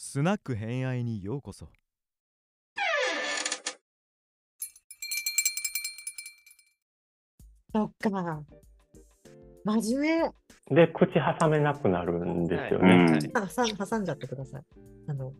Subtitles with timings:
[0.00, 1.66] スナック偏愛にようこそ
[7.74, 8.44] そっか。
[9.64, 10.30] 真面
[10.70, 10.76] 目。
[10.76, 13.30] で、口挟めなくなるんですよはいね。
[13.34, 14.62] はい挟ん挟んじゃってください。
[15.08, 15.32] あの、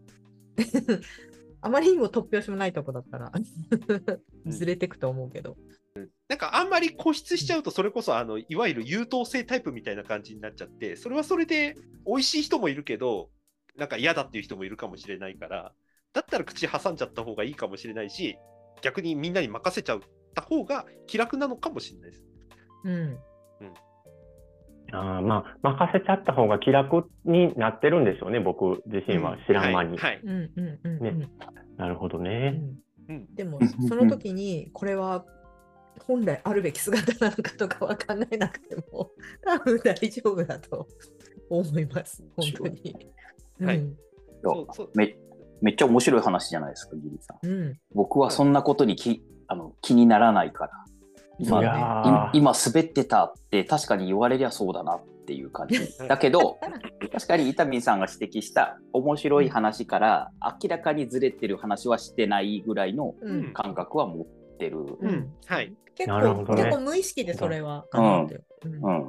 [1.63, 3.31] あまりにも突拍子もないとこだったら、
[4.47, 5.57] ずれてくと思うけど。
[6.29, 13.31] なんかあんまり固執しちゃうと、それこそあのいわゆる優等生タイプみたいな感じになっちゃって、それはそれで美味しい人もいるけど、
[13.79, 15.73] なんか嫌だっていう人もいるかもしれないから、
[16.13, 18.37] だったら口挟んじゃった方がいいかもしれないし、
[18.83, 20.01] 逆にみんなに任せちゃっ
[20.35, 22.25] た方が気楽なのかもしれないです。
[22.85, 23.19] うん。
[24.91, 29.99] あーまあ、任せちゃった方が気楽になってるんでしょうね、僕自身は知らん間に。
[29.99, 30.15] はい。
[30.15, 31.21] はいうんうんうんうん。
[31.21, 31.29] ね
[31.77, 32.51] なるほどうね。
[32.51, 35.25] んうんでも、その時に、これは
[36.07, 39.13] 本来あるべき姿なのかとかは考えなくても、
[39.45, 40.89] 多分大丈夫だと
[41.51, 42.25] 思います。
[42.37, 42.97] 本当に。
[43.61, 43.97] はいうん
[44.43, 45.17] そうそうめ
[45.61, 47.47] めっちゃ面白い話じゃないですか、ギリさん。
[47.47, 47.79] うん。
[47.95, 50.71] 僕はそんなことにきあの気にならないから。
[51.41, 55.79] 今いやーい今滑ってたって確かに言われりゃそうだなっていう感じ。
[56.09, 56.59] だけど、
[57.13, 60.31] 確かに伊丹さんが指摘した面白い話から
[60.63, 63.53] 明らかにずれてる話はしてないぐらいのうん。
[63.53, 64.27] 感覚は持っ
[64.59, 64.79] てる。
[64.81, 65.35] ううんん。
[65.47, 65.75] はい。
[65.95, 68.45] 結構、結構無意識でそれは考えてる。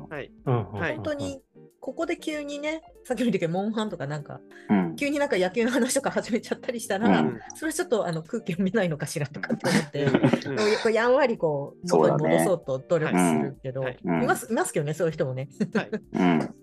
[0.09, 1.41] はい本当に、
[1.81, 4.95] ここで急にね、さっきも言ったけど、モンハンとかなんか、うん。
[4.95, 15.47] 急になんか野球の話とか始めちゃったりしたら、うんそれちょっとあの空気読めないのかしらとかって思って、うんこうやんわりこう元に戻そうと努力するけど、はいいますいますけどね、そういう人もね。
[15.73, 16.55] はいうん。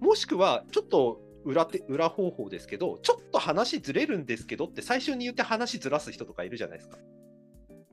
[0.00, 6.98] もしくは、ちょっと裏手裏方法ですけど、ちょっと話ずれるんですけどって最初に言って話ずらす人とかいるじゃないですか。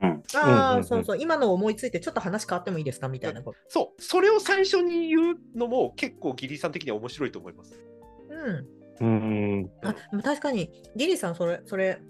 [0.04, 3.08] あうんうんあ、うんそうそう、今の思いついてちょっと話変わってもいいですか？
[3.08, 3.58] みたいなこと。
[3.68, 7.80] そう、それを最初に言うのも結構ギリさん的には面白いと思います。
[9.00, 9.06] うん。
[9.06, 12.00] うんあ、確かに、ギリさん、それ、それ、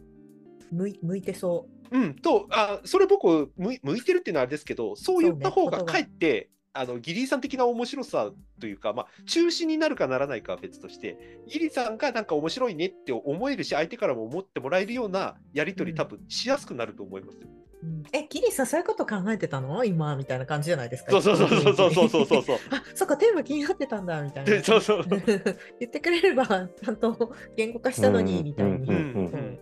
[0.70, 17.48] 向い向いてそうん、とあそれ僕向い向いてるっていうのはあれですけどそう言った方がかえって、あのギリーさん的な面白さというか、まあ、中心になるかならないかは別としてギリさんがなんか面白いねって思えるし相手からも思ってもらえるようなやり取り、うん多分しやすくなると思いますよ。
[17.48, 17.63] う。
[17.84, 19.84] うんえ、ギリさん、そういうこと考えてたの？
[19.84, 21.10] 今みたいな感じじゃないですか？
[21.12, 22.56] そうそうそうそうそうそうそうそうそう。
[22.72, 24.50] あ、そっか、テーマ気になってたんだ、みたいな。
[24.64, 25.20] そうそうそう。
[25.80, 28.72] 言ってくれれば、ちゃんと言語化したのに、うんみたいに。
[28.72, 29.58] うんうんうん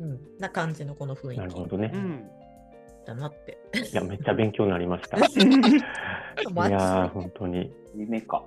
[0.00, 1.96] うんな感じのこの雰囲気なるほどねう。
[1.96, 2.24] ん、
[3.04, 3.58] だなって。
[3.92, 5.16] いや、めっちゃ勉強になりました。
[5.16, 7.72] いやー、本当に。
[7.96, 8.44] 夢か。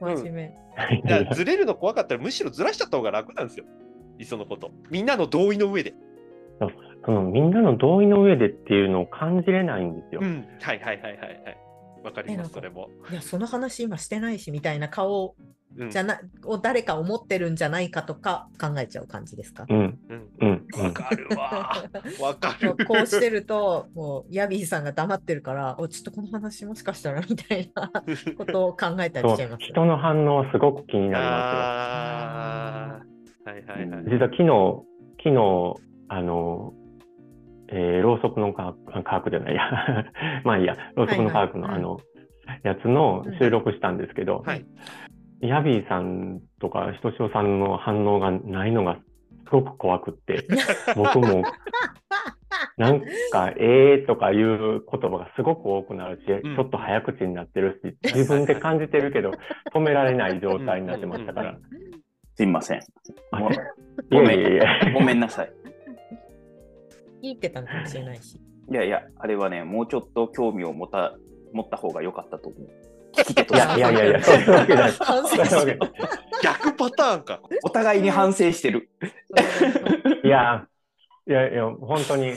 [0.00, 0.54] 真面目。
[1.04, 3.64] だからずれるの怖かったらむしろずらしちゃった方が楽なんですよ。
[4.18, 4.72] いっそのこと。
[4.90, 5.94] みんなの同意の上で。
[7.08, 10.20] そのみんなの同意の上でっていうのを感じれないんですよ。
[10.22, 11.58] うん、はいはいはいはいはい。
[12.04, 12.90] わかります、それも。
[13.10, 15.34] いや、その話今してないし、みたいな顔
[15.78, 19.64] うんじゃな、を誰か思ってるんじゃないかとか考えちゃう感じですか？
[19.70, 20.92] うん、うんうん、うわん。
[20.92, 21.72] かるわ。
[22.20, 22.76] わかる。
[22.86, 27.90] こうしてると、もうヤビーさんが黙ってるから、おちょっとこの話もしかしたらみたいな
[28.36, 29.64] ことを考えたりしちゃいます。
[29.64, 33.00] 人の反応はすごく気になりまあ
[33.46, 33.50] あ。
[33.50, 34.10] はいはいはいす。
[34.10, 34.18] よ。
[34.18, 34.84] 実は昨日、
[35.24, 36.72] 昨日、あの、
[37.70, 39.62] えー、ろうそくの科学、科学じゃないや、
[40.44, 41.80] まあいいや、ろうそくの科学の、はいはい。
[41.80, 42.00] あの、
[42.62, 44.64] やつの収録したんですけど、はい。
[45.40, 50.46] ヤビーさんとか、ひとしおさんの反応がないのがすごく怖くって、
[50.96, 51.42] 僕も、
[52.76, 53.00] なん
[53.32, 56.56] か、えーとかいう言葉がすごく多くなるし、うん。
[56.56, 59.32] ちょっと早口になってるし、自分で感じてるけど、
[59.74, 61.56] 止められない状態になってましたから。
[62.34, 62.80] すいません。
[63.32, 63.40] あ
[64.10, 64.28] ごめん。
[64.28, 64.92] やいやいや。
[64.92, 65.50] ごめんなさい。
[67.22, 68.40] 言ってたのかもしれないし。
[68.70, 71.14] いやいや、あれはね、もうちょっと興味を持た
[71.52, 72.68] 持った方が良かったと思う。
[73.12, 74.92] 聞き手といしてやいやいやいや、 そういうわけない。
[76.42, 77.40] 逆パターンか。
[77.62, 78.90] お互いに反省してる。
[80.22, 80.66] いや、
[81.26, 82.34] いやいや、本当に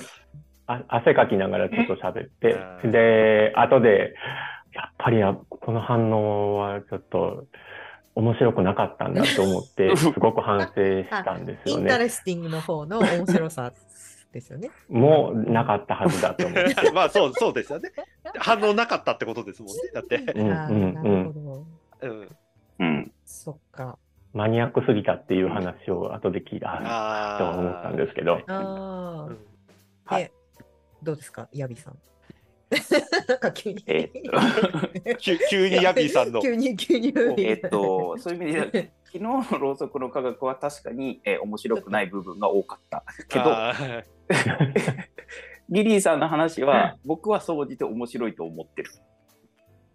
[0.67, 2.55] あ汗かきながらちょっと喋って
[2.87, 4.13] で、後で、
[4.73, 7.45] やっぱりやこの反応はちょっと
[8.15, 11.81] 面白くなかったんだと思って、 すごく反省したんですよね。
[11.81, 13.73] interes ting の方の面白さ
[14.31, 14.69] ですよね。
[14.89, 16.91] もうなかったはずだと思って。
[16.93, 17.91] まあそうそうですよね。
[18.39, 19.81] 反応なかったってことですもんね。
[19.93, 20.15] だって。
[20.17, 21.65] うんうんなるほど。
[22.01, 22.27] うん、
[22.79, 23.11] うん。
[23.25, 23.97] そっか。
[24.33, 28.39] マニアックすぎたっていう話を後で聞いたあと思ったんですけど、
[30.05, 30.31] はいで、
[31.03, 31.97] どうですか、ヤビさん。
[33.27, 33.83] なんか急に。
[33.87, 36.39] えーっ急急にヤビーさんの。
[36.41, 37.13] 急に、急に。
[37.39, 43.03] えっと、そういう意味で、昨日のろうそくの科学は確かに、えー面白くない部分が多かった。
[43.27, 44.03] けど、あー
[45.69, 48.91] リリーさんの話は、僕は総じて面白いと思ってる。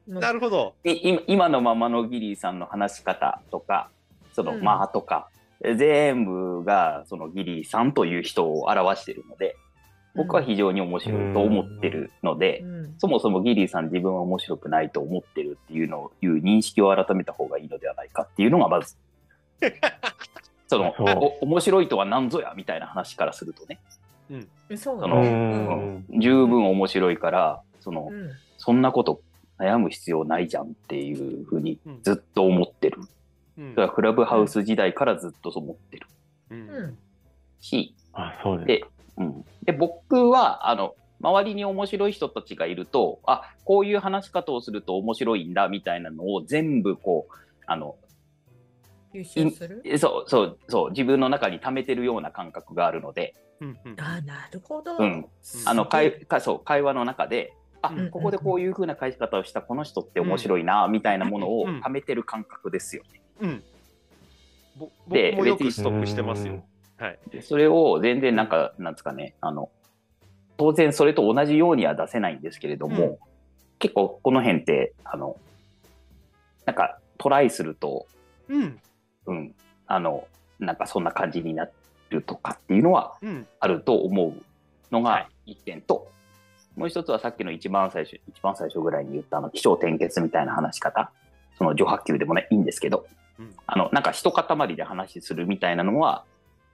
[0.06, 0.74] なるほど。
[0.84, 3.90] い今今のままのギリーさんの話し方とか、
[4.32, 5.30] その、うんまあとか、
[5.62, 9.56] 全部がそのギリさんという人を表しているので、
[10.14, 18.96] 僕は非常に面白いと思ってるので、うんそもそもギリーさん自分は面白くないと思ってるっていうのをいう認識を改めた方がいいのではないかっていうのがまず
[20.68, 21.06] そのそう。
[21.40, 23.78] お面白いとは何ぞやみたいな話からするとね。
[24.76, 26.20] そうそのうねん。
[26.20, 28.30] 十分面白いからその、うん。
[28.58, 29.20] そんなこと
[29.58, 32.02] 悩む必要ないじゃんっていうふうにうん。
[32.02, 33.00] ずっと思ってる。
[33.58, 33.74] うん。
[33.74, 36.06] だからクラブハウス時代からずっとそう思ってる。
[36.50, 36.68] うん。
[36.68, 36.98] うん。
[37.60, 38.64] し、あ、そう。
[38.64, 38.84] で
[39.18, 47.34] うん、で僕はあの周りに面白い人たちがいるとあこういう話し方をすると面白いんだみたいなのを全部こう
[47.66, 47.96] あの
[49.22, 49.82] 吸収する？
[49.84, 54.00] えそうそうそう自分の中に溜めてるような感覚があるので、うんうん。
[54.00, 54.96] あなるほど。
[54.98, 55.26] うん。
[55.42, 61.80] すあの会かそう会話の中であ、うんここでこういう風な返し方をしたこの人って面白いな、みたいなものをうん。
[61.80, 63.20] 溜めてる感覚ですよね。
[63.40, 63.64] うん。
[64.76, 66.64] ぼで僕もよくストックしてますよ。
[66.98, 67.18] はい。
[67.30, 69.70] でそれを全然なんか、なんですかね、あの、
[70.56, 73.16] 当然それと同じようには出せないんですけれども、うん。
[73.78, 75.36] 結構この辺って、あの、
[76.64, 78.06] なんかトライすると、
[78.48, 78.80] うん。
[79.26, 79.54] うん、
[79.86, 80.26] あの、
[80.58, 81.68] なんかそんな感じにな
[82.10, 83.46] るとかっていうのはうん。
[83.60, 84.34] あると思う
[84.92, 86.08] のはが一点と、
[86.76, 91.10] もう一つはさっきの一番最初、一番最初ぐらいに言ったあの、気象転結みたいな話し方、
[91.58, 93.06] その序波球でもね、いいんですけど、
[93.38, 96.24] うんあの、なんか一塊で話するみたいなのは、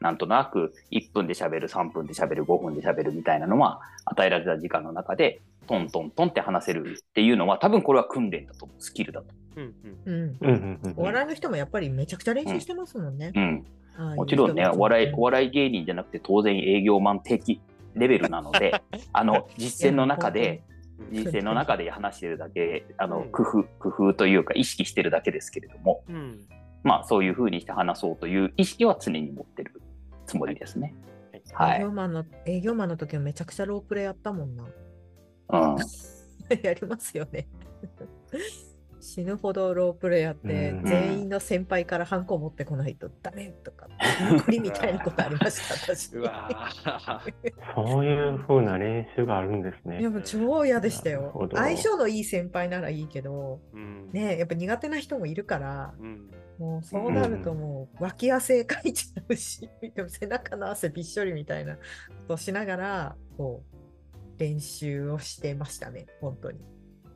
[0.00, 9.26] なんとなく1分で喋る、3分で喋る、5分で喋るみたいなのは、与えられた時間の中で、トントントンって話せるっていうのは、多分これは訓練だと思う、スキルだと。
[9.56, 9.75] うん。
[10.04, 10.38] うん。
[10.40, 13.32] うんうんうんお笑いの人もやっぱりめちゃくちゃ練習してますもんね。
[13.34, 13.66] うん。
[14.12, 17.60] うもちろんね、お笑い、お笑い芸人じゃなくて当然営業マン的
[17.94, 18.82] レベルなので、
[19.12, 20.62] あの、実践の中で、
[21.10, 26.40] 人生の中で話してるだけ、あの、うん工夫、工夫というか意識してるだけですけれども、うん。
[26.82, 29.81] まあそういうふうにして話そうという意識は常に持ってる
[30.26, 30.94] つもりですね。
[31.52, 31.81] はい。
[31.81, 34.64] 営業マンの営業マンの時もめちゃくちゃロープレイやったもんな。
[35.50, 35.76] うん。
[36.62, 37.46] やりますよね。
[39.02, 43.88] 死ぬほどロープレイやって、うん全員の先輩からハンコ持ってこないとダメとか、
[44.31, 46.10] 残りみたいなことありました、私。
[47.75, 50.10] そういう風な練習があるんですねいや。
[50.10, 54.10] もう超嫌でしたよ相性のいい先輩ならいいけど、うん。
[54.12, 56.31] ねえやっぱ苦手な人もいるから、うん。
[56.58, 61.81] もうそうなるともう脇汗かいちゃうし、でも背中の汗びっしょりみたいなこ
[62.28, 66.60] とをしながら、こう、練習をしてましたね、本当に。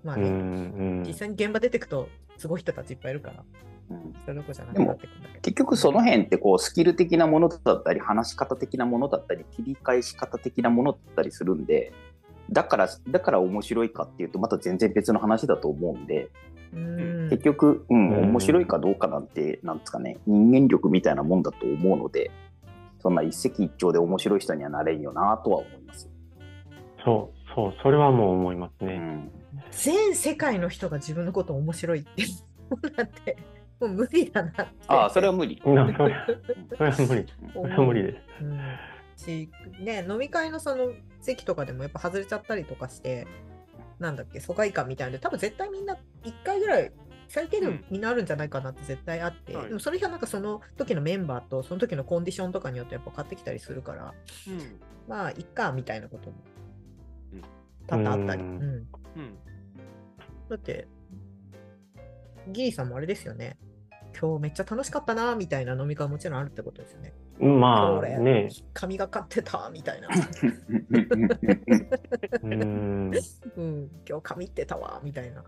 [0.05, 3.45] まあね、うんうん実際に現場出てくと、すごい人たちいっぱいいるから、
[3.91, 5.41] うんそれどころじゃなくなってくるんだけど。
[5.41, 11.93] 結局その辺ってこうスキル的なものだったり話し方的なものだったり切り返し方的なものだったりするんで
[12.51, 16.31] だからだから面白いかっていうとまた全然別の話だと思うんで
[16.75, 22.31] うん結局、うんうん面白いかどうかなんてなんですかね人間力みたいなもんだと思うので
[22.99, 26.11] そんな一石一鳥で面白い人にはなれんよなとは思います。
[27.05, 28.97] そう、そう、それはもう思いますうね。
[28.97, 29.31] ん
[29.71, 32.25] 全世界の人が自分のこと面白いって、
[32.97, 33.37] だって、
[33.81, 34.65] もう無理だなって。
[34.89, 35.61] ああそれは無理。
[35.67, 37.27] なそれは無理。
[37.53, 38.19] それは無理です。
[38.43, 38.61] うん
[39.17, 39.51] し
[39.81, 43.27] ね、飲み会のその席とかでもやっぱ外れちゃったりとかして、
[43.99, 46.93] なんだっけ、疎外感みたいなので、多分絶対みんな1回ぐらい、
[47.29, 54.15] 最低でもみんなあるんじゃないかなって絶対あって、はいでもそれがなんかその時のメンバーとその時のコンディションとかによってやっぱ変わってきたりするから、
[54.49, 54.81] うん。
[55.09, 56.37] まあ、いっかみたいなことも
[57.33, 57.43] うん
[57.87, 58.43] 多々あったり。
[58.43, 58.87] ううんんうん。
[60.49, 60.87] だって、
[62.49, 63.59] ギリさんもあれですよね。
[64.19, 67.13] 今日めっちゃ楽しかったなみたいな飲み会もちろんあるってことですよね。
[67.39, 70.09] まあ俺ね、髪がかってたみたいな。
[72.43, 73.13] うん。
[73.57, 75.45] うん、今日髪ってたわみたいな。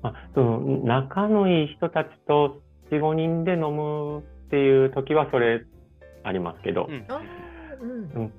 [0.00, 5.66] まあ、その仲のいい人たちと4、5人で飲むっていう時はそれ
[6.22, 7.04] ありますけど、うん
[8.14, 8.32] うん。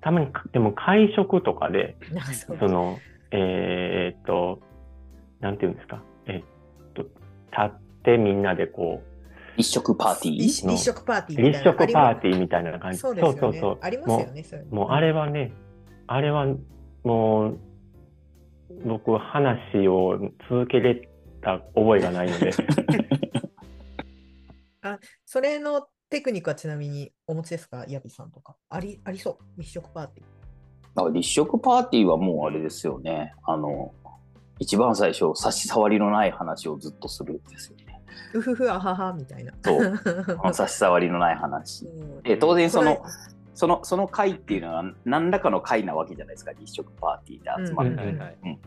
[0.00, 1.96] たまにかでも会食とかで、
[2.32, 2.98] その、
[3.32, 4.60] えーっと、
[5.40, 6.44] なんていうんですか、えーっ
[6.94, 7.12] と、立
[7.66, 7.70] っ
[8.02, 9.02] てみんなでこ
[9.56, 10.36] 一食パーティー？
[10.36, 11.58] の立立食パーティう、ーみたいな。
[11.58, 12.98] 立食パーティーーみたいな感じ。
[12.98, 13.38] そうですよね。
[13.40, 14.42] そうそうありますよね。
[14.44, 15.52] そういうのもうあれはね、
[16.06, 16.46] あれは
[17.02, 17.58] もう、
[18.86, 20.18] 僕、話を
[20.48, 21.08] 続けれ
[21.40, 22.52] た覚えがないので、
[25.26, 27.84] それのテクニックはちなみにお持ちですか？
[27.88, 28.56] ヤビさんとか。
[28.70, 29.60] ありありそう。
[29.60, 31.06] 立食パーティー。
[31.06, 33.34] あ立食パーティーはもうあれですよね。
[33.44, 33.92] あの、
[34.58, 38.00] 一番最初、差し障りのない話をずっとするんですよね。
[38.34, 39.52] うふふあははみたいな。
[39.62, 40.00] そう
[40.54, 41.86] 差し障りのない話。
[41.86, 43.02] うんで、当然そこの、
[43.54, 46.52] その、その会っていうのは何らかの会なわけじゃないですか。
[46.52, 47.90] 立食パーティーで集まる。
[47.92, 48.58] うんはいはい。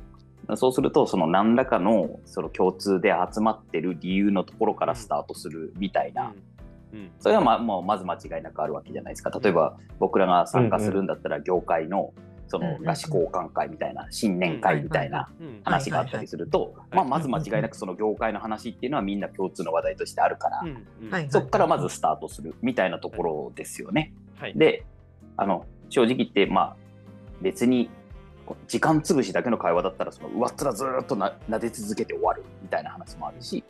[0.55, 12.11] そうするとその何らかのその共通で集まってる理由のところからスタートするみたいな、うんそれはまあもうまず間違いなくあるわけじゃないですか例えば僕らが参加するんだったら業界の
[12.51, 15.61] そのうん菓子交換会みたいな新年会みたいなうん。
[15.63, 20.63] 話があったりすると、まあ、まず間違いなくその業界の話っていうのはみんな共通の話題としてあるから、
[21.29, 24.13] そこからまずスタートするみたいなところですよね。
[24.37, 24.53] はい。
[24.57, 24.83] で
[25.37, 26.75] あの正直言ってまあ
[27.41, 27.89] 別に
[28.67, 33.63] 時間潰しだけの会話だったらその上っ面ずーっとな撫で続けて終わるみたいな話もあるし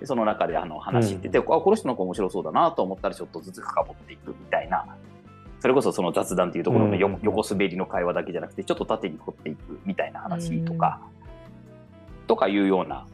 [0.00, 4.84] でその中であの話してて、あこの人なんか面白そうだなと思ったらちょっとずつ深掘っていくみたいな
[5.60, 11.00] それこそその雑談っていうところの横滑りの会話だけじゃなくてちょっと縦に掘っていくみたいな話とか、
[12.26, 13.06] とかいうような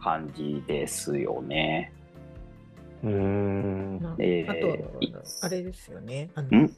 [0.00, 1.92] 感じですよね。
[3.02, 4.00] うーん。
[4.00, 6.30] なえあーと、あれですよね。
[6.34, 6.76] あのん？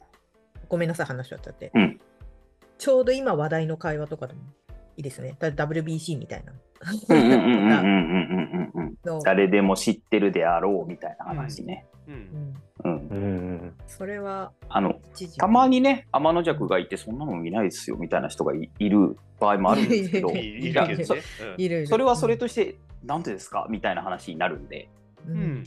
[0.69, 1.71] ごめんなさい、話しちゃっちゃって。
[1.73, 1.99] うん
[2.77, 4.41] ちょうど今話題の会話とかでも
[4.97, 5.35] いですね。
[5.39, 6.53] WBC みたいな。
[9.23, 11.85] 誰でも知ってるであろうみたいな話ね。
[13.87, 14.99] それはあの
[15.37, 20.29] たまにね天の若がいてそんなの見ないですよみたいな人がいる場合もあるんですけど。
[20.29, 24.89] それはそれとしてなんでですかみたいな話になるんで。
[25.27, 25.63] うん、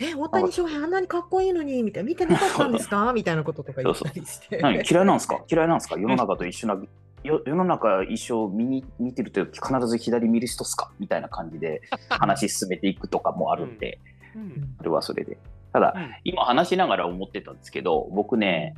[0.00, 3.12] え、大谷翔平あんなにかっこいいのに、みたいな、見てなかったんですか？
[3.14, 4.58] みたいなこととか言ったりして。
[4.58, 4.70] 嫌
[5.02, 5.44] いなんですか？
[5.48, 5.96] 嫌いなんですか？
[5.96, 6.76] 世の中と一緒な
[7.24, 10.90] よ世の中一生見に見てると必ず左見る人っすか？
[10.98, 13.98] みたいな感じで 話進めていくとかもあるんで、
[14.36, 14.74] うん。
[14.78, 15.38] それはそれで。
[15.72, 16.10] ただうん。
[16.24, 18.74] 今話しながら思ってたんですけど僕ね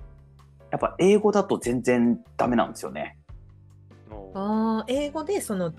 [0.71, 3.17] やっぱ英語だと全然ダメなんですよね。
[4.35, 5.75] ああ、英語でその、う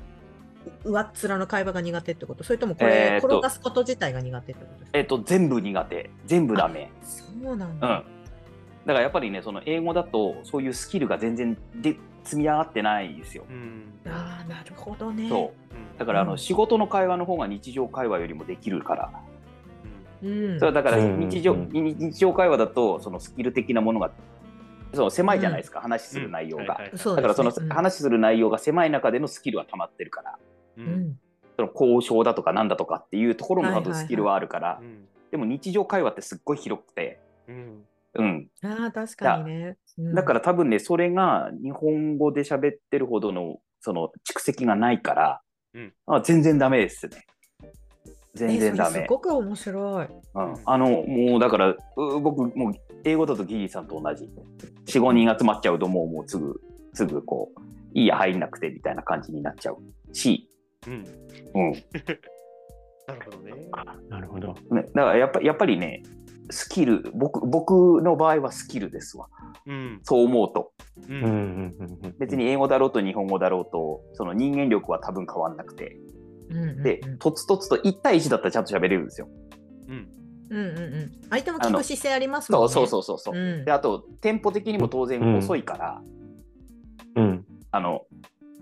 [0.84, 2.44] 上っ面の会話が苦手ってこと？
[2.44, 4.98] それともこえれ、転がすこと自体が苦手ってことですか？
[4.98, 6.10] えっと全部苦手。
[6.26, 6.90] 全部ダメ。
[7.02, 8.04] そうなんうん、だだ。
[8.86, 11.98] からやっぱりねその英語だとそういうスキルが全然で
[12.28, 13.46] 積み上がってないんですよ。
[13.50, 14.00] うん。
[14.06, 15.30] ああ、なるほどね。
[15.30, 15.54] そ
[15.96, 16.00] う。
[16.00, 16.38] だからあの、うん。
[16.38, 19.12] 仕事の会話の方が日常会話よりもできるから。
[20.22, 20.60] うん。
[20.60, 21.20] それはだからうん。
[21.30, 21.70] 日常,、うん。
[21.72, 24.12] 日常会話だとそのスキル的なものが
[24.94, 26.80] その狭いじゃないですか、話する内容が。
[26.96, 30.38] そうだからその話する内容が狭い中でのスキルは溜まってるから。
[30.78, 30.88] ううん。
[31.10, 31.20] ん。
[31.58, 34.80] その交渉だとかなんだとかっていうところの多分スキルはあるから、
[35.32, 37.86] でも日常会話ってすっごい広くて、うん。
[38.14, 39.78] うん、ああ、確かにね。
[39.98, 40.16] うん。
[40.16, 45.42] だから多分ねそれが日本語で喋ってるほどのその蓄積がないから、
[45.74, 45.94] うん。
[46.08, 47.26] あ全然ダメですね。
[48.34, 49.02] 全然ダメ。
[49.02, 50.06] す、ごく面白い。
[50.06, 52.74] うん、あのもうだからう僕もう
[53.04, 54.30] 英語だとギリさんと同じ。
[54.86, 56.62] 45人集まっちゃうともうもうすぐ
[56.94, 57.62] すぐこう
[57.94, 59.78] いいや入んなくてみたいな感じになっちゃう
[60.14, 60.50] し、
[60.88, 61.06] うん。
[61.56, 61.74] うん。
[63.08, 63.54] なるほどね。
[64.10, 64.54] なるほど。
[64.72, 66.04] ね、だからやっぱやっぱりね
[66.50, 69.28] スキル僕僕の場合はスキルですわ
[69.66, 70.72] うんそう思うと
[71.10, 72.16] ううんんうんうんうん。
[72.20, 75.98] 別に英語だろうと日本語だろうとその人間力は多分変わんなくて
[76.50, 79.28] うんうんうんでとつとつと1対1だったらちゃんと喋れるんですよ
[79.88, 80.08] うん
[80.50, 81.12] うんうんうん。
[81.30, 82.70] 相手も聞く姿勢ありますもんね。
[82.70, 86.02] そうそうそうそうそう、うんであとテンポ的にも当然遅いから、
[87.16, 87.46] うん。
[87.72, 88.06] あの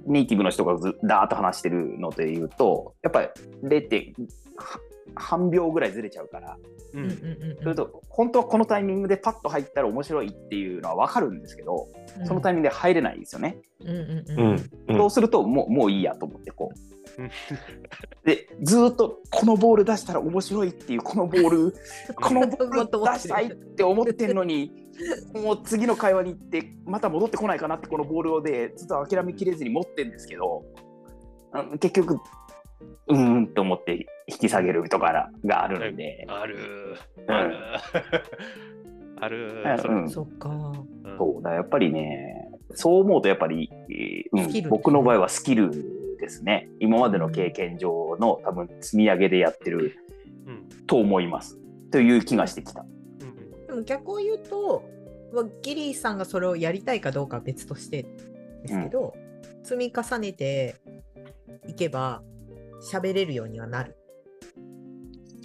[0.07, 3.27] ネイティブの人がずダーッと話してるので言うとやっぱり
[3.63, 4.13] 0.
[5.15, 6.57] 半秒ぐらいずれちゃうから
[6.93, 7.17] ううんんうん
[7.57, 11.87] うんそれと本当はこのタイミングでパッと入ったら面白いっていうのは分かるんですけど
[12.19, 12.27] うん。
[12.27, 13.57] そのタイミングで入れないんですよね。
[13.81, 14.57] うんうんう
[14.89, 16.71] うんそうするともうもういいやと思ってこ
[17.17, 17.31] ううん。
[18.23, 21.73] でずーっとこのボール出したら面白いっていうこのボール
[22.15, 24.71] このボール出したいって思ってんのに
[25.33, 30.63] もう次の会話に行ってまた戻ってこないかなってこのボールをでずっと諦めきれずに持ってんですけど
[31.79, 32.17] 結局
[33.07, 36.57] うーんと思って引き下げるとかがあるんで、ある。
[37.17, 37.31] うん。
[37.31, 37.57] ある。
[39.19, 39.29] あ
[39.75, 39.79] る。
[39.79, 39.93] それ。
[39.93, 40.09] うん。
[40.09, 40.49] そっか。
[40.49, 41.17] うん。
[41.17, 41.43] そう。
[41.43, 45.71] だやっぱりねそう思うとやっぱり、えーうん僕の場合はスキル
[46.19, 46.69] ですね。
[46.79, 49.95] 今までの経験上の多分積み上げでやってる
[50.47, 50.85] うん。
[50.87, 51.57] と思います。
[51.91, 52.85] という気がしてきた。
[53.21, 53.67] うん。
[53.67, 54.83] でも逆を言うと、
[55.33, 58.03] まあギリーさんがそれをやりたいかどうかは別として
[58.63, 59.15] ですけど、
[59.63, 60.75] 積み重ねて
[61.67, 62.21] いけば
[62.81, 63.95] 喋れるようにはなる。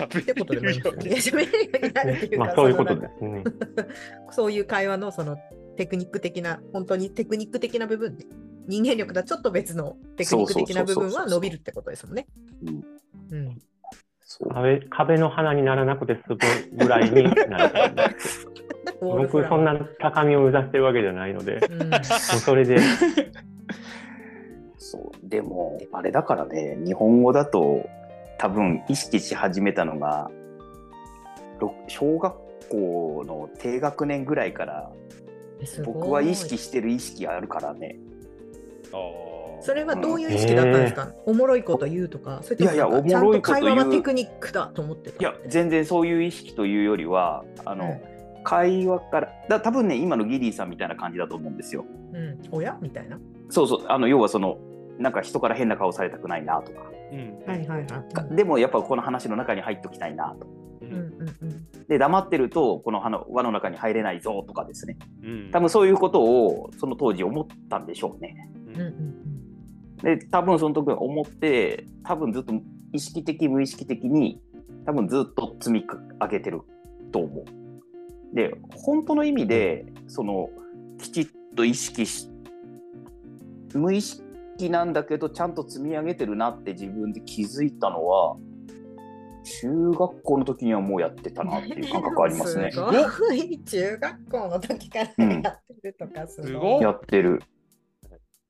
[0.05, 1.11] ってことでもいいですよね。
[1.21, 3.45] 喋れるようになるっていうか、まあそういうことですね。
[4.31, 5.37] そういう会話のその
[5.77, 8.27] テクニック的な、本当にテクニック的な部分で、
[8.67, 12.27] 人間力とはちょっと別のテクニック的な部分は伸びるってことですもんね。
[13.31, 13.59] うん。
[14.53, 16.37] 壁壁の花にならなくて済
[16.73, 18.17] むぐらいになる。
[19.01, 22.79] 僕そんな高みを目指してるわけじゃないので、うん、もうそれで、
[24.91, 25.29] そう。
[25.29, 27.89] でもあれだからね日本語だと
[28.39, 30.31] 多分意識し始めたのが
[31.61, 32.35] ろ小学
[32.69, 34.91] 校の低学年ぐらいから
[35.85, 37.97] 僕は意識してる意識あるからね。
[38.93, 38.97] あ
[39.63, 43.67] それはどういう意識だったんですか、おもろいこと言うとか、それともいやいちゃんとおもろいこと言う。
[43.67, 48.43] 会話はテクニックだと思ってたいや全然そういう意識というよりはあの、うん。
[48.43, 51.85] 会話からだ多分ね今のギリーさんみたいな感じだと思うんですよ。
[52.15, 52.79] うん、親？
[52.81, 53.19] みたいな？
[53.51, 53.87] そうそう。
[53.87, 54.57] あの要はその
[55.01, 58.15] なんか人から変な顔されたくないなとか、うんはいはいはい。
[58.15, 60.47] かでもやっぱこの話の中に入っときたいなと
[60.83, 61.87] ううんんうんうん。
[61.89, 68.51] で黙ってるとこの輪の輪の中に入れないぞとかですねうん多分そういうことをその当時思ったんでしょうね。
[68.75, 69.15] うんうん
[70.03, 72.55] で多分その時は思って多分ずっと
[72.93, 74.41] 意識的無意識的に
[74.87, 75.87] 多分ずっと積み
[76.19, 76.63] 上げてる
[77.13, 77.45] と思う。
[78.35, 80.49] で本当の意味でその
[80.99, 82.31] きちっと意識し
[83.75, 84.23] 無意識
[84.69, 88.37] なんだけどちゃんと積み上げてるなって自分で気づいたのは
[89.45, 92.71] 中学校の時にはもうやってたなっていう感覚ありますね。
[92.73, 92.93] すご
[93.33, 93.59] い。
[93.65, 97.41] 中学校の時からうんやってるとかすすごいやってる。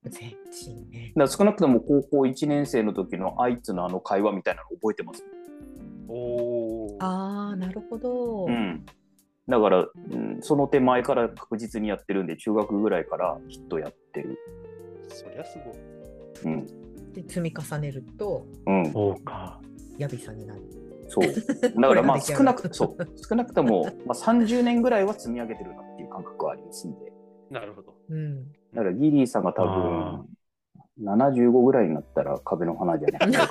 [0.02, 0.16] だか
[1.14, 5.22] ら少なくとも高校1年生の時のあいつのあの会話みたいなの覚えてます？
[6.08, 8.46] おーああ、なるほど。
[8.46, 8.84] うん、
[9.46, 14.38] だから、うん、その手前から確実にやってるんで中学ぐらいからきっとやってる。
[15.08, 15.99] そりゃすごい。
[16.44, 16.66] うん
[17.12, 19.60] で、積み重ねると、うん、そうか。
[19.98, 20.62] やびさになる。
[21.08, 21.26] そう
[21.80, 22.96] だからまあ少なくそう
[23.28, 27.12] 少なくとも、まあ、30年ぐらいは積み上げてるなっていう感覚はありますんで
[27.50, 27.96] なるほど。
[28.08, 28.52] うん。
[28.72, 30.22] だからギリーさんが多あ
[30.98, 33.48] 分75ぐらいになったら壁の花じゃないかな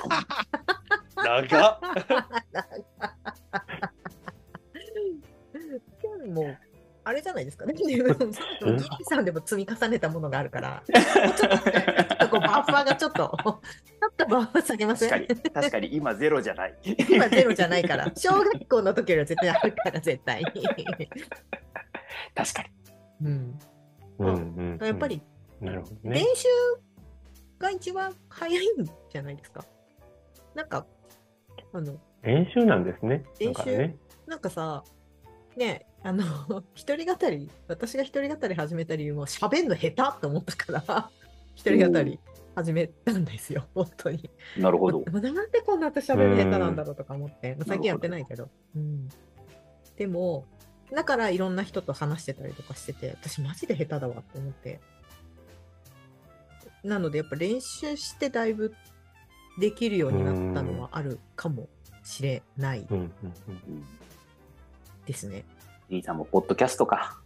[1.46, 1.78] 長っ
[6.32, 6.58] もう、
[7.04, 7.74] あれじゃないですかね。
[7.74, 8.02] ギリ
[9.04, 10.82] さんでも積み重ねたものがあるから、
[12.30, 13.28] こうバッファーがちょっと、ちょ
[14.08, 15.10] っとバッファー下げません？
[15.10, 16.74] 確かに確かに今ゼロじゃない
[17.10, 20.62] 今ゼロじゃないから、小学校の時よりは絶対あるから、絶対に。
[22.34, 22.68] 確かに
[23.22, 23.58] うん、
[24.18, 25.22] うんうんうんやっぱり
[25.60, 26.26] なるほど練ね。
[26.34, 26.48] 習
[27.58, 29.64] が一番早いんじゃないですか？
[30.54, 30.86] なんか、
[31.72, 33.24] あの、練習なんですね。
[33.38, 33.96] 練習だからね。
[34.26, 34.82] なんかさ、
[35.56, 36.24] ねあの、
[36.74, 41.10] 一人語り、私が一人語り始めた理由も、喋んの下手って思ったから、
[41.60, 42.18] 一人語り
[42.54, 44.30] 始めたんですよ、 本当に。
[44.56, 48.48] なるほどなんでこんな私喋るの下手なんだろうとか思って、まあ最近やってないけど。
[48.74, 49.08] うん、
[49.96, 50.46] でも、
[50.90, 54.80] だからいろんな人と話してたりとかしてて、私マジで下手だわって思って。
[56.82, 58.74] なのでやっぱ練習してだいぶ
[59.58, 61.68] できるようになったのはあるかも
[62.02, 63.10] しれないうんうんうん
[63.48, 63.84] うん
[65.04, 65.44] ですね。
[65.90, 67.20] ギリーさんもポッドキャストか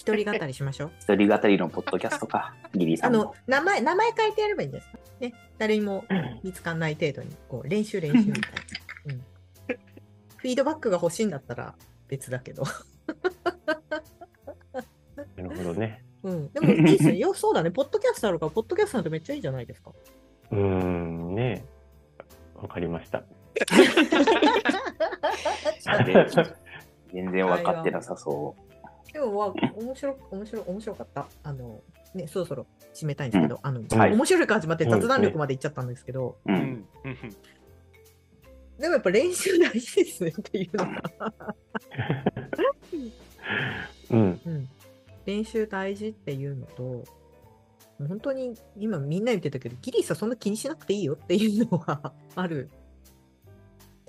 [0.00, 0.92] 一人語りしましょう。
[1.04, 5.34] 一人語りのポッドキャストかギリーさんもあの、名前、名前変えてやればいいんですかね。
[5.58, 6.06] 誰にも
[6.42, 8.48] 見つかんない程度に、こう、練習練習みたいな。
[9.12, 9.20] うん。
[10.38, 11.74] フィードバックが欲しいんだったら
[12.08, 12.62] 別だけど。
[15.36, 16.02] なるほどね。
[16.22, 16.50] うん。
[16.50, 17.14] でもいいですよ。
[17.14, 17.70] よそうだね。
[17.70, 19.92] ポッドキャストあるから、ポッドキャストなんてめっちゃいいじゃないですか。
[20.50, 21.62] うーん、ね
[22.54, 23.22] わかりました。
[27.12, 28.56] 全然分かってなさそ
[29.12, 31.26] でも、わ面白く、面白い、面白かった。
[31.42, 31.82] あの、
[32.14, 36.52] ね、そろそろ締めたいんですけど、あの、はい面白いから始まって雑談力までいっちゃったんですけど、う。
[36.52, 36.54] う。
[36.54, 37.16] うんんうん
[38.80, 41.02] でもやっぱ練習大事ですねっていうのが。
[44.10, 44.40] うん。
[44.46, 44.68] うん、
[45.26, 47.04] 練習大事っていうのと、
[48.08, 52.70] 本当に今みんな言ってたけど、ギリさんそんな気にしなくていいよっていうのはある。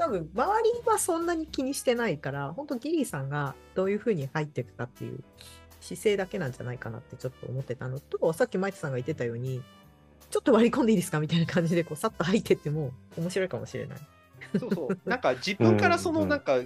[0.01, 5.23] 多分周りはそんなに気にしてないから、本当ギリさんがどういうふうに入っていくかっていう
[5.79, 9.61] 姿勢だけなんじゃないかなってちょっと思ってたのと、さっきマイトさんが言ってたように、
[10.31, 13.99] ちょっと割り込んでいいですかみたいな感じでこうさっと入ってっても面白いかもしれない。
[14.59, 14.97] そうそう。
[15.07, 16.59] なんか自分からそのなんか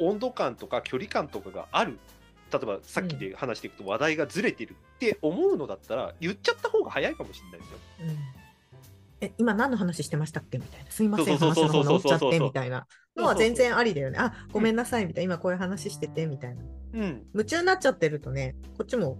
[0.00, 1.98] 温度感とか距離感とかがある。
[2.50, 7.78] 例えばさっきで話していくと話題がずれてるって思うのだったら言っちゃった方が早いかもしれないですよ。
[8.00, 8.37] うん
[9.20, 10.58] え、今何の話してましたっけ？
[10.58, 10.90] みたいな。
[10.90, 14.18] すいません、話の方乗っちゃってみたいなのは全然ありだよね。
[14.20, 15.34] あ、ごめんなさいみたいな。
[15.34, 16.62] 今こういう話しててみたいな。
[16.94, 17.26] うん。
[17.32, 19.18] 夢中になっちゃってるとね、こっちも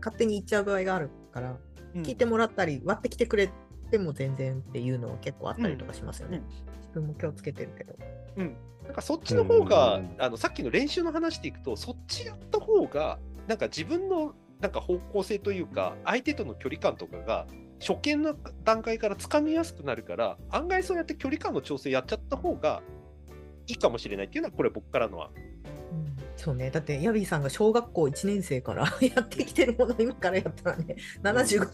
[0.00, 1.56] 勝手に言っちゃう場合があるから、
[1.94, 3.50] うん聞いてもらったり、割ってきてくれ
[3.90, 6.38] ても全然っていうのは結構あったりとかしますよね。
[6.38, 6.44] うん
[6.80, 7.96] 自分も気をつけてるけど。
[8.36, 17.46] うん、なんかそっちの方が、うんあのさっきの練習の話でいくとそっちやった方がなんか自分のなんか方向性というか相手との距離感とかが
[17.80, 22.82] 初見の段階からつかみやすくなるから案外そうやって距離感の調整やっちゃった方が
[23.66, 25.30] いいかもしれないっていうのはこれ僕からのは
[26.42, 31.68] そうね、だってヤビーさんが小学校1年生からやってきてるもの今からやったらね75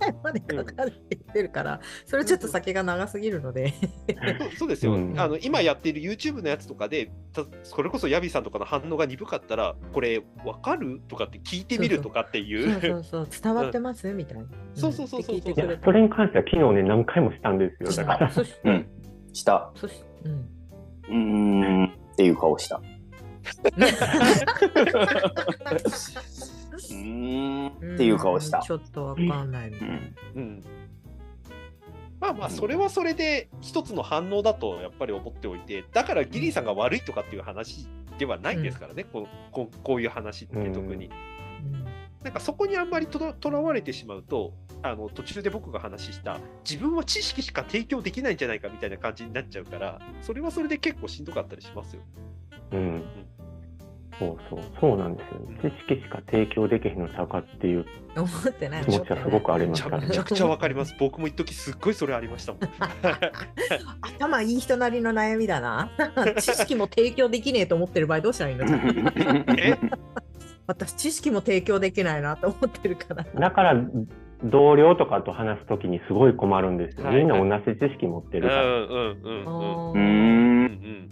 [0.00, 3.72] 年までかかるって言ってるからそれちょっと先が長すぎるので。
[3.78, 5.20] そうそうですよ、うん。
[5.20, 11.00] あの今やっている YouTube のやつとかでたそれこそヤビさんとかの反応が鈍かったらこれわかる？
[11.06, 13.28] とかって聞いてみるとかっていうそうそうそう。
[13.42, 14.44] 伝わってます、みたいな。
[14.74, 15.36] そうそうそうそう。
[15.36, 18.04] って聞いていやくれてそれに関しては昨日ね、何回もしたんですよ。
[18.04, 18.32] だから。
[18.64, 18.86] うん。
[19.32, 19.72] した。
[20.24, 20.32] うん。
[21.08, 21.84] うーん。
[21.84, 22.80] っていう顔した。
[23.42, 27.94] うーん。
[27.94, 28.62] っていう顔したん。
[28.62, 29.68] ちょっとわかんない。
[29.68, 30.14] うん。
[30.36, 30.64] うん
[32.20, 41.10] まあまあそれはそれで一つの反応だとやっぱり思っておいてだからギリーさんが悪いとかっていう話ではないんですからね、こうこうこういう話って特に。
[42.22, 52.02] なんかそこにあんまりとらとらわれてしまうとあの途中で僕が話した自分は知識しか提供できないんじゃないかみたいな感じになっちゃうからそれはそれで結構しんどかったりしますよ。
[52.70, 53.04] うん。
[54.18, 55.58] そうそう、そうなんですよね。
[55.62, 58.84] 知識しか提供できへんのちゃうかっていう思ってない。
[58.84, 60.04] 気持ちはすごくありますからね。
[60.06, 60.94] ゃめちゃくちゃわかります。
[60.98, 62.60] 僕も一時すっごいそれありましたもん。
[64.02, 65.90] 頭いい人なりの悩みだな。
[66.38, 68.66] 知識も提供できねえと思ってる場合どうしたらいいの？
[69.58, 69.78] え？
[70.66, 73.24] 私知識も提供できないなと思ってるから。
[73.24, 73.76] だから、
[74.44, 77.06] 同僚とかと話すときにすごい困るんですよ。
[77.06, 79.44] はいみんな同じ知識持ってるから、んうんうん。
[79.44, 79.94] うあーー。
[79.94, 81.10] うんん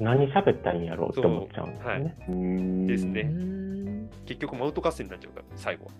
[0.00, 2.14] 何喋ったらいいんやろうって思っちゃうんですよね。
[2.28, 5.90] うーんうですね結局マウント合戦になっちゃうから最後は。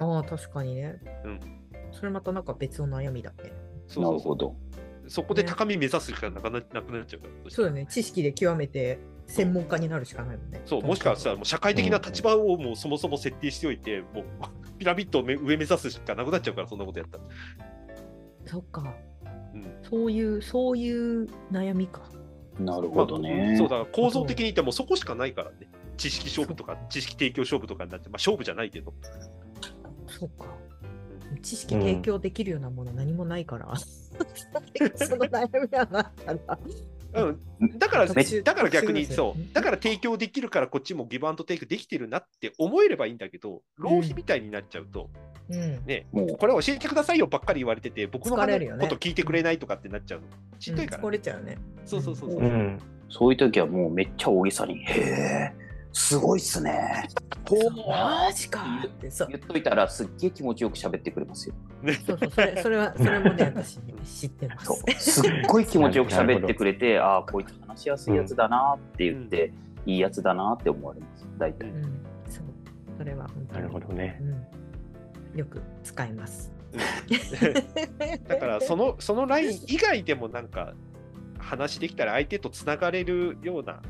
[0.00, 0.96] ああ、確かにね。
[1.24, 1.40] うん
[1.92, 3.36] それまたなんか別の悩みだね。
[3.36, 3.54] そうそう
[3.88, 4.56] そうなるほど。
[5.08, 7.50] そこで高み目指すしかなかななくなっちゃうから。
[7.50, 7.86] そうだね。
[7.90, 10.62] 知識で極めて専門家になるしかないもんね。
[10.64, 14.24] そうもしかしたらもう社会的な立場をもうそもそも設定しておいて、もう
[14.78, 17.24] ピラミッドをめ上目指すしかなくなっちゃうからそんなことやったら。
[18.46, 18.94] そっか。
[19.54, 22.02] うんそういう、そういう悩みか。
[22.64, 23.58] なるほどまねあ。
[23.58, 25.68] そうだから構造的に言ってもそこしかないからね。
[25.96, 28.92] 知識勝負とか知識提供勝負とかになって、まあ勝負じゃないけど。
[30.06, 30.46] そっか。
[31.42, 33.74] 知識提供できるようなもの何もないから。
[34.96, 36.58] その悩みはなったら。
[37.12, 45.10] うん、だから、だから逆にそう、だから提供できるからこっちもギブアンドテイクできてるなって思えればいいんだけど、浪費みたいになっちゃうと、
[45.48, 45.84] うん。
[45.86, 46.36] ね、もう。
[46.36, 48.46] これ教えてくださいよばっかり言われてて、僕のこと
[48.96, 50.26] 聞いてくれないとかってなっちゃうの。
[50.58, 51.58] しんどいから、疲れちゃうね。
[51.84, 52.40] そうそうそうそう。
[52.40, 52.46] う。
[52.46, 52.78] ん。
[53.08, 55.52] そういう時はもうめっちゃ大げさに、へえ、
[55.92, 57.08] すごいっすね。
[57.48, 61.54] ほうマジかってそう言っといたらすっげえ気持ちよく喋ってくれますよ。
[62.06, 64.84] そうそうそれそれはそれもね 私ね知ってまそす。
[64.86, 69.52] うすっごい気持ちよく喋ってくれて、ああ、こいつ話しやすいやつだなって言って、
[69.86, 71.26] いいやつだなって思われます。
[71.38, 71.68] 大体。
[71.68, 71.82] うん、
[72.28, 72.44] そう
[72.96, 74.20] それは本当になるほどね。
[75.32, 76.52] うん、よく使います。
[78.28, 80.74] だからその、そのライン以外でもなんか、
[81.38, 83.82] 話できたら相手とつながれるような、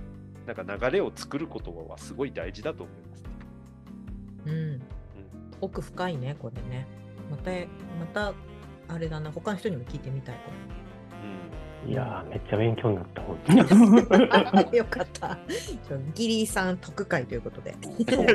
[0.55, 3.23] なんか流れを作ることはすごい大事だと思います。
[3.23, 3.29] ね
[4.47, 4.83] うん、
[5.61, 6.87] 奥深いねこれね。
[7.31, 7.51] また
[7.99, 8.35] また
[8.89, 10.41] あれだな他の人にも聞いてみたいか
[11.89, 13.23] いやー、めっちゃ勉強になった。
[13.23, 13.39] 本
[14.69, 14.77] 当。
[14.77, 15.39] よかった。
[16.15, 17.75] ギリーさん特会ということで。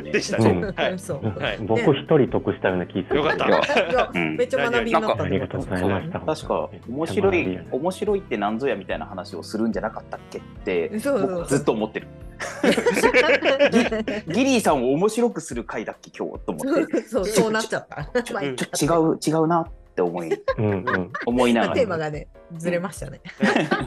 [0.01, 0.49] でしたね。
[0.49, 0.99] うんはい。
[0.99, 1.39] そう。
[1.39, 3.17] はい僕一人得したような気する。
[3.17, 4.11] よかった。
[4.19, 6.19] めっちゃ学びになったありがとうございました。
[6.19, 12.07] 確か面白い面白いって何ぞやみたいな話をするんじゃなかったっけってそうそう僕ずっと思ってる
[14.33, 18.23] ギリーさんを面白くする回だっけ今日と思ってそうそうなっちゃった。
[18.23, 21.11] ちょ違う違うなって思いうんうん。
[21.25, 23.21] 思いながらテーマがねずれましたね。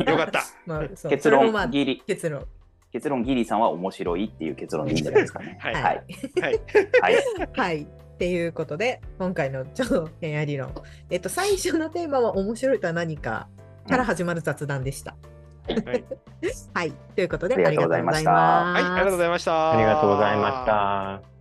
[0.07, 0.43] よかった。
[0.67, 2.47] まあ結それもまあ論ギリ結論。
[2.91, 5.75] 結論ギリーさんは面白いっていう結論でいいんじゃないですかねはい。
[5.75, 6.05] ははい
[6.37, 6.61] いはい。
[7.03, 7.17] はい
[7.55, 7.83] はい。
[7.83, 7.87] っ
[8.19, 10.73] ていうことで、今回の超恋愛理論。
[11.11, 13.49] えっと、最初のテーマは面白いとは何か
[13.89, 15.17] から始まる雑談でした。
[15.69, 16.05] はい
[16.75, 16.93] はい。
[17.15, 19.73] ということで、ありがとうございましたはい、ありがとうございました。
[19.73, 21.38] ありがとうございました。